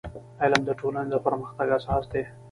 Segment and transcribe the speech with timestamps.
[0.43, 2.23] •علم د ټولنې د پرمختګ اساس دی.